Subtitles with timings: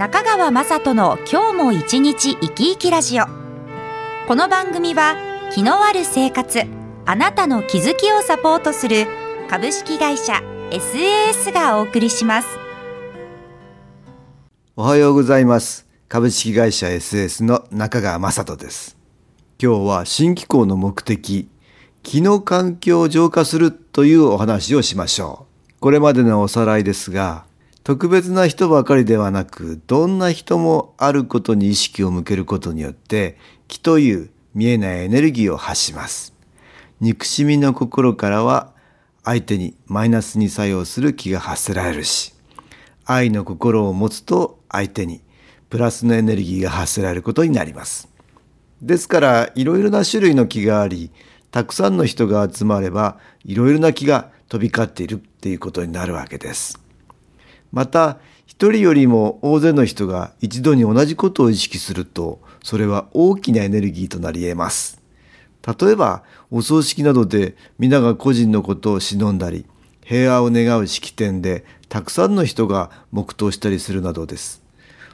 [0.00, 3.26] 中川雅人の今日も一日生き生きラジオ。
[4.26, 5.14] この番組は
[5.52, 6.62] 気のある生活
[7.04, 9.06] あなたの気づきをサポートする
[9.50, 10.40] 株式会社
[10.70, 12.48] SAS がお送りします。
[14.74, 15.86] おはようございます。
[16.08, 18.96] 株式会社 SAS の中川雅人です。
[19.62, 21.46] 今日は新機構の目的
[22.02, 25.72] 気の環境を浄化するというお話をしましょう。
[25.78, 27.49] これまでのおさらいですが
[27.82, 36.34] 特別な人ばかりではなく、どんな人もあることに意識を向けることによって、気という見えないエネルギーを発します。
[37.00, 38.72] 憎しみの心からは、
[39.24, 42.34] 相手にマイナスに作用する気が発せられるし、
[43.06, 45.22] 愛の心を持つと相手に
[45.68, 48.08] プラスのエネルギーが発せられることになります。
[48.82, 51.10] ですから、いろいろな種類の気があり、
[51.50, 56.78] たくさんの人が集まれば、いろいろな気が飛び交っているっていうことになるわけです。
[57.72, 65.00] また一人よりも大勢の人が一度に同じことを意識するとそれは大きなエネルギーとなり得ます。
[65.66, 69.66] 例えばお葬式などで皆が個人のことを忍んだり
[70.04, 74.62] 平和を願う式典でたくさんの人が黙祷したりするなどです。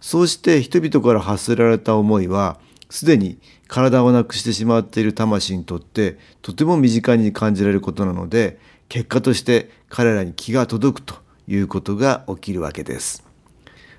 [0.00, 11.16] そうして人々から発せられた思いはすでに体をなくしてしまっている魂にとってとても身近に感じられることなので結果として彼らに気が届くと
[11.48, 13.24] いうことが起きるわけです。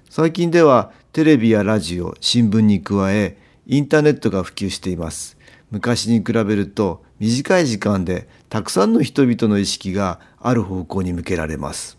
[0.10, 5.38] 最近ではテレビやラジオ、新聞に加え、インターネットが普及しています。
[5.72, 11.98] 昔に比べると短い時間でたくさんの人々の意識がある方向に向けられます。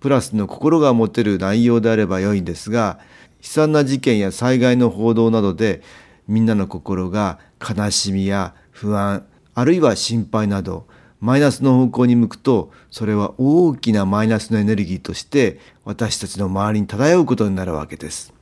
[0.00, 3.00] プラスの心が持てる内容であれば良いんですが、
[3.42, 5.82] 悲惨な事件や災害の報道などで
[6.28, 10.86] みんなの心が悲しみや不安、あるいは心配など
[11.20, 18.34] マイナスの方向に向くとそれは大きなマイナスのエネルギーとして私たちの周りに漂うことになるわけです。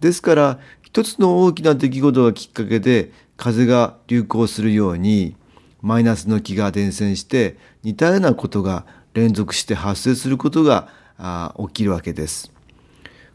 [0.00, 5.36] ですから一つの大きな出来事がきっかけで風が流行するように
[5.82, 10.88] マイナスの気が伝染して似たようなことが連続して発生することが
[11.58, 12.52] 起きるわけです。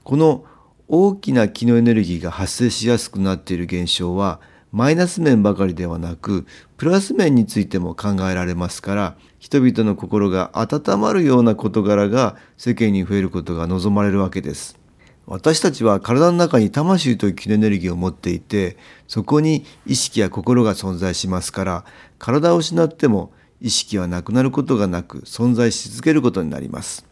[0.03, 0.45] この
[0.87, 4.39] 大きな気のエネルギーが発生しやすくなっている現象は
[4.71, 6.45] マイナス面ばかりではなく
[6.77, 14.77] プラス面についても考えられますから人々の心が温まるような事柄が世間に増えることが望まれるわけです。
[15.25, 21.85] 私たちは体の中に魂という気のエネルギーを持っていてそこに意識や心が存在しますから
[22.17, 23.31] 体を失っても
[23.61, 27.05] 意識はなくなることがなく存在し続けることになります。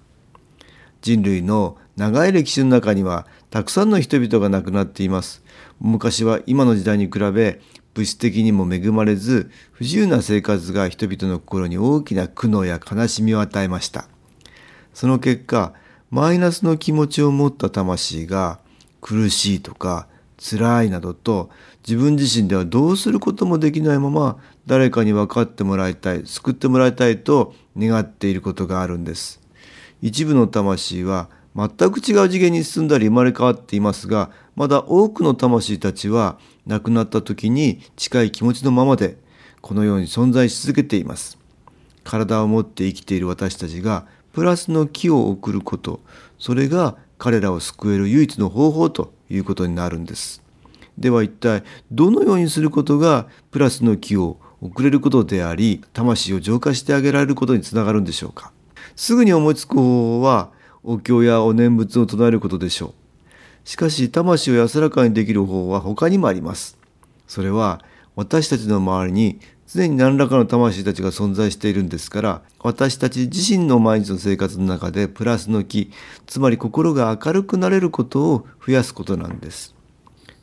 [1.02, 5.44] 人類の長い歴史の中にはたくさんの人々が亡くなっています。
[5.82, 7.60] 昔は今の時代に比べ
[7.96, 14.08] 物質的にも恵まれず不自由な生活が人々の心に大きな苦悩や悲しみを与えました。
[14.94, 15.74] その結果
[16.12, 18.60] マイナスの気持ちを持った魂が
[19.02, 21.50] 苦しいとか辛いなどと
[21.86, 24.38] 自分自身ではどうすることもできないまま
[24.68, 29.42] 誰かに分かってもらいたい救ってもらいたいと願っていることがあるんです。
[30.04, 36.38] 一部の魂は全く違う次元に進んだり生まれ変わっていますがまだ多くの魂たちは
[36.68, 39.18] 亡くなった時に近い気持ちのままで
[39.62, 41.40] このように存在し続けています。
[42.04, 46.00] 体を持って生きている私たちがプラスの気を送ること
[46.38, 50.44] それが彼らを救える唯一の方法ということになるんです。
[50.98, 58.52] では一体どのようにすることがプラスの気を送れることであり魂を浄化してあげられることにつながるんでしょうか。
[58.96, 60.52] すぐに思いつく方法は
[60.90, 63.68] お経やお念仏を唱えることでしょう。
[63.68, 66.78] しかし、魂を安らかにできる方法は他にもあります。
[67.28, 67.84] それは、
[68.16, 75.92] 私たちの周りに常に何らかの魂たちが存在しているんですから、私たち自身の毎日の生活の中でプラスの気、
[76.26, 79.76] つまり心が明るくなれることを増やすことなんです。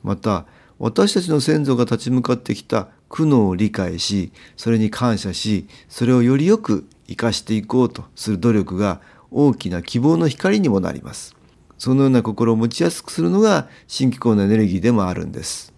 [0.03, 0.45] また、
[0.79, 9.01] 私たちの先祖が立ち向かってきた苦悩を理解し、それに感謝し、それをよりよく生かしていこうとする努力が
[9.35, 11.35] 大きな希望の光にもなります。
[11.77, 15.74] そのような心を持ちやすくするのが新機構のエネルギーでもあるんです。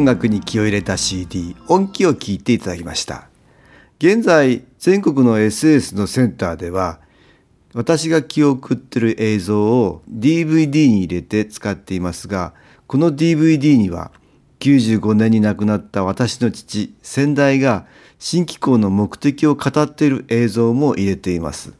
[0.00, 3.28] 音楽に気を入れた CD 音気を聞いていただきました。
[3.98, 7.00] 現在全国の SS のセンターでは
[7.74, 12.54] 私が記憶ってる映像を DVD に入れて使っていますが
[12.86, 14.10] この DVD には
[14.60, 17.84] 95年に亡くなった私の父先代が
[18.18, 21.74] 新機構の目的を語っている映像も入れています。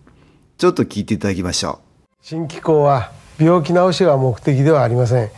[0.59, 2.07] ちょっと聞いていただきましょう。
[2.21, 5.31] 新機構は病気治しが目的ではありません、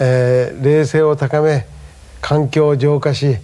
[0.00, 1.72] えー、冷静を高め
[2.24, 3.36] 環境を浄化し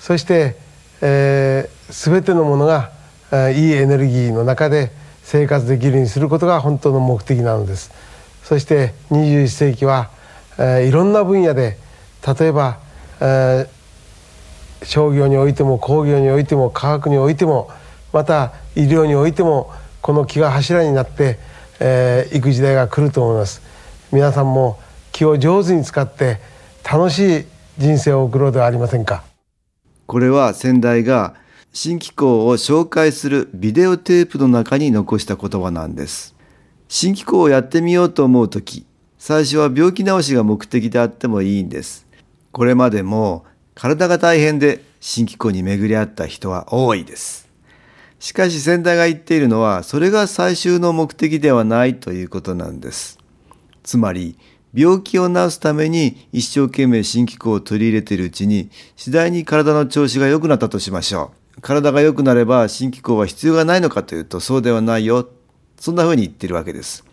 [0.00, 0.56] そして、
[1.02, 2.90] えー、全てのものが、
[3.30, 4.90] えー、いいエネルギーの中で
[5.22, 7.92] 生活できるようにすることが本当の目的なのです。
[8.42, 10.08] そして21世紀は、
[10.58, 11.76] えー、いろんな分野で
[12.26, 12.78] 例えば、
[13.20, 17.70] えー、商業においても工業においても科学においても
[18.14, 19.70] また医療においても
[20.00, 21.38] この気が柱になって、
[21.80, 23.60] えー、く時代が来ると思います。
[24.10, 24.80] 皆さんも
[25.12, 26.38] 気を上手に使って
[26.82, 29.24] 楽しい人生を送ろうではありませんか？
[30.06, 31.34] これは先代が
[31.72, 36.34] 新機構を紹介するビデオテープの中に残した言葉なんです。
[36.88, 38.84] 新機構をやってみようと思う時
[39.16, 42.06] 最初は病気治しが目的であってもいいんです。
[42.50, 47.48] これまでも体が大変で新機構に巡り合った人は多いです。
[48.18, 53.18] しかし先代が言っているのはそれが最終の目的ではないということなんです。
[53.82, 54.36] つまり
[54.74, 61.60] 病気を治すために一生懸命新機構を取り入れているうちに次第に体の調子が良くなったとしましょう。
[61.60, 65.28] 体が良くなれば新機構は必要がないのかというとそうではないよ。
[65.78, 67.04] そんな風に言ってるわけです。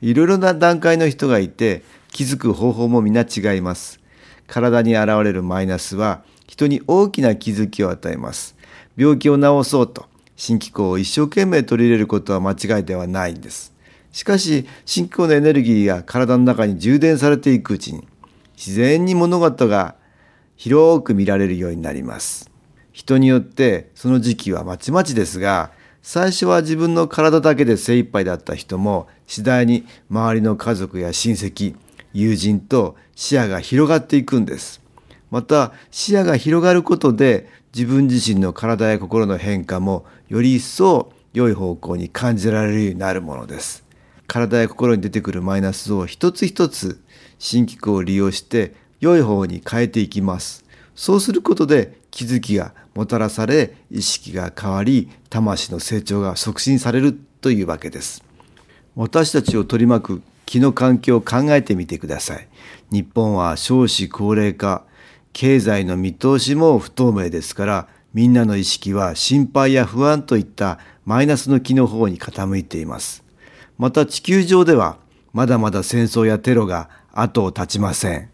[0.00, 1.82] いろいろな段階の人がいて
[2.12, 4.00] 気づく方法も皆違います。
[4.46, 8.56] 体に現れるマイナスは人に大きな気づきを与えます。
[8.96, 10.06] 病気を治そうと
[10.36, 13.74] 新機構を一生懸命取り入れることは間違いではないんです。
[14.12, 18.06] しかし、信仰のエネルギーが体の中に充電されていくうちに、
[18.56, 19.94] 自然に物事が
[20.56, 22.50] 広く見られるようになります。
[22.92, 25.70] 人によってその時期はまちまちですが、
[26.02, 31.76] 最初は自分の体だけで精一杯だった人も、次第に周りの家族や親戚、
[32.12, 34.80] 友人と視野が広がっていくんです。
[35.30, 43.84] また視野が広がることで自分自身の体や心の変化もより一層良い方向に感じられるようになるものです。
[44.28, 47.02] 体や心に出てくるマイナスを一つ一つ
[47.38, 50.64] 新機構を利用して良い方に変えていきます。
[50.94, 58.22] そうすることで気づきがもたらされ意識が変わり魂の成長が促進されるというわけです。
[58.96, 62.48] 私たちを取り巻く気の環境を考えてみてください。
[62.90, 64.84] 日本は少子高齢化、
[65.32, 73.27] 経済の見通しも不透明ですからみんなの意識は心配や不安といったマイナスの気の方に傾いています。
[73.78, 74.98] また地球上では
[75.32, 78.28] まだまだ戦争やテロが後を絶ちません。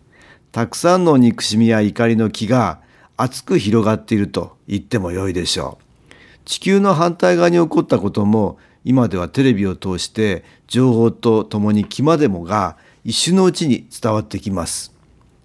[0.52, 2.80] たくさんの憎しみや怒りの気が
[3.16, 6.14] 熱く広がっていると言ってもよいでしょう。
[6.44, 14.94] 地球の反対側に起こったことも今ではテレビを通して情報とともに気までもが一瞬のうちに伝わってきます。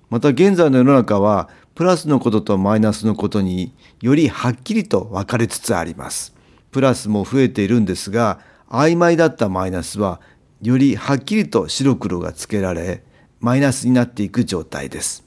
[0.10, 6.34] また現在の世の中はプラスのこととマイナスのことによりはっきりと分かれつつあります。
[6.72, 8.39] プラスも増えているんですが
[8.70, 10.22] 曖昧だったマイナスは
[10.62, 13.04] よりはっきりと白黒がつけられ
[13.40, 15.24] マイナスになっていく状態です。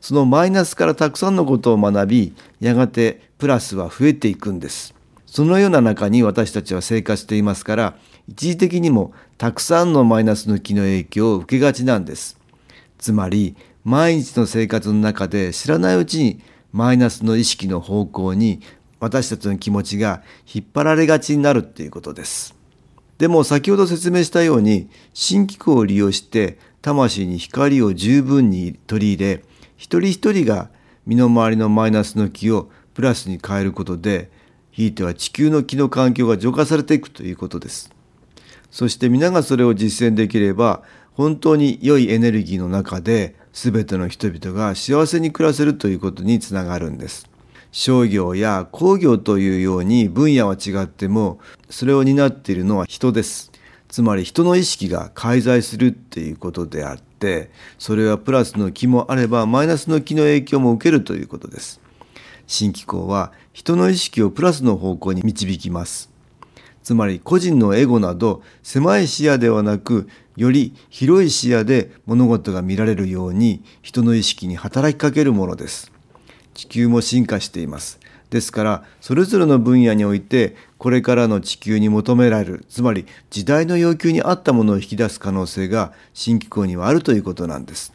[0.00, 4.94] そのマイナスからたくさんのことを学びやがてプラスは増えていくんです。
[5.26, 7.96] そのような中に私たちは生活していますから
[8.28, 12.38] 一時的にもたくさんのマイナスの気の影響を受けがちなんです。
[12.98, 16.40] つまり毎日の生活の中で知らないうちに
[16.72, 18.60] マイナスの意識の方向に
[19.00, 20.22] 私たちの気持ちが
[20.52, 22.54] 引っ張られがちになるっていうことです。
[23.18, 29.42] でも先ほど説明したように新機構を利用して魂に光を十分に取り入れ
[29.76, 30.70] 一人一人が
[31.06, 34.30] 身の回りのマイナスの気をプラスに変えることで
[34.70, 37.92] ひいては地球の気の環境が浄化されていくということです。
[38.70, 47.30] そして皆がそれを実践できれば本当に良いエネルギーの中で全ての人々が幸せに暮らせるということにつながるんです。
[47.76, 53.50] 商業や工業というように分野は違ってもそれを担っているのは人です。
[53.88, 61.80] つまり人の意識が介在するっていうことであってそれはプラスの気もあればマイナスの気の影響も受けるということです。
[62.46, 66.10] 新機構は人の意識をプラスの方向に導きます。
[66.84, 75.93] つまり個人のエゴなど狭い視野ではなくより広い視野で物事が見られるように人の意識に働きかけるものです。
[76.54, 78.00] 地球も進化しています。
[78.30, 87.92] ですからそれぞれの分野においてこれからの地球に求められるつまり時代の要求に合ったものを引き出す可能性が新機構にはあるということなんです。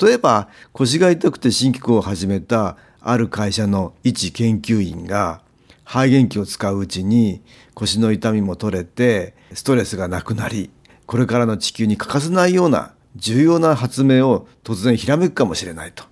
[0.00, 5.42] 例えば腰が痛くて新機構を始めたある会社の一研究員が
[5.84, 7.42] 肺元気を使ううちに
[7.74, 10.70] 腰の痛みも取れてストレスがなくなり
[11.06, 16.04] これからの地球に欠かせないような重要な発明を突然ひらめくかもしれないと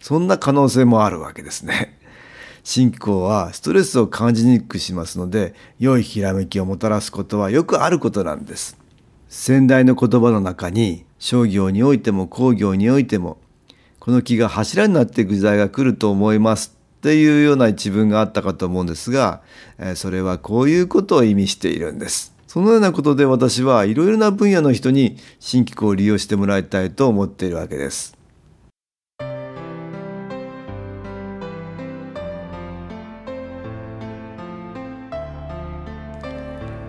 [0.00, 1.98] そんな可能性もあるわけですね。
[2.64, 8.76] 新機構はストレスを感じにくくしますので良いひらめきをもたらすことはよくあることなんです。
[9.28, 13.38] 先代の言葉の中に商業においても工業においても
[13.98, 19.42] この木が柱になっていく時代が来ると思いますっていうような一文があったかと思うんですが
[19.94, 22.34] それはこういうことを意味しているんです。
[22.46, 28.17] そのようなことで私はいろいろな分野の人に新機構を利用してもらいたいと思っているわけです。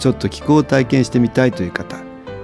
[0.00, 1.98] ちょっと気候を体験してみたいという方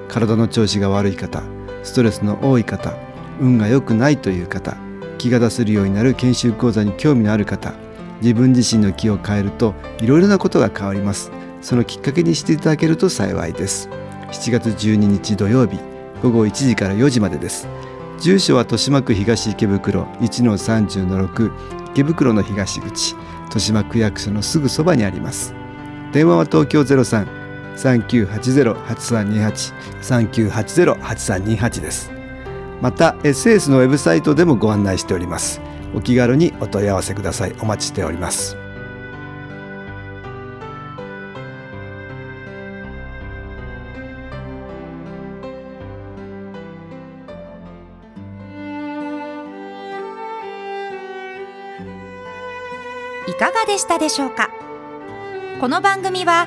[0.09, 1.43] 体の調子が悪い方
[1.83, 2.95] ストレスの多い方
[3.41, 4.77] 運が良くないという方
[5.17, 7.73] 気が出せるようになる研修講座に興味のある方
[8.21, 11.31] 自分自身の気を変えるといろいろなことが変わります。
[11.61, 13.89] そのきっかけにしていただけると幸いです。
[14.31, 15.79] 7月12日土曜日
[16.23, 17.69] 午後1時から4時までです。
[18.21, 21.53] 住所は豊島区東池袋1-30-6
[21.91, 25.55] 池袋の東口豊島区役所のすぐそばにあります。
[26.13, 27.36] 電話は東京03
[27.77, 32.11] 3980-8328 3980-8328です。
[32.83, 35.61] また SS のウェブサイトでもご案内しております。
[35.95, 37.55] お気軽にお問い合わせください。
[37.61, 38.57] お待ちしております。
[53.29, 54.51] いかがでしたでしょうか？
[55.61, 56.47] この番組は